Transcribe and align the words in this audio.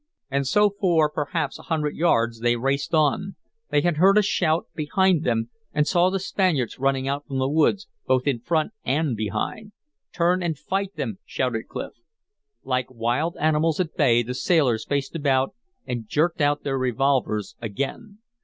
And 0.31 0.47
so 0.47 0.71
for 0.79 1.11
perhaps 1.11 1.59
a 1.59 1.69
hundred 1.69 1.95
yards 1.95 2.39
they 2.39 2.55
raced 2.55 2.95
on. 2.95 3.35
They 3.69 3.81
had 3.81 3.97
heard 3.97 4.17
a 4.17 4.23
shout 4.23 4.65
behind 4.73 5.23
them, 5.23 5.51
and 5.73 5.85
saw 5.85 6.09
the 6.09 6.17
Spaniards 6.19 6.79
running 6.79 7.07
out 7.07 7.27
from 7.27 7.37
the 7.37 7.47
woods, 7.47 7.87
both 8.07 8.25
in 8.25 8.39
front 8.39 8.71
and 8.83 9.15
behind. 9.15 9.73
"Turn 10.11 10.41
and 10.41 10.57
fight 10.57 10.95
them!" 10.95 11.19
shouted 11.23 11.67
Clif. 11.67 11.91
Like 12.63 12.89
wild 12.89 13.37
animals 13.39 13.79
at 13.79 13.95
bay 13.95 14.23
the 14.23 14.33
sailors 14.33 14.85
faced 14.85 15.15
about 15.15 15.53
and 15.85 16.07
jerked 16.07 16.41
out 16.41 16.63
their 16.63 16.79
revolvers 16.79 17.55
again. 17.61 18.17